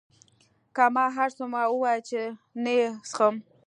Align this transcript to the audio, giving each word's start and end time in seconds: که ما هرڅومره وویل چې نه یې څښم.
که 0.75 0.85
ما 0.95 1.05
هرڅومره 1.17 1.65
وویل 1.73 1.99
چې 2.09 2.21
نه 2.63 2.71
یې 2.79 2.87
څښم. 3.09 3.35